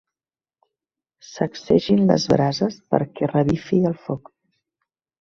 Sacsegin 1.33 2.03
les 2.13 2.27
brases 2.33 2.81
perquè 2.95 3.33
revifi 3.37 3.85
el 3.95 3.99
foc. 4.11 4.37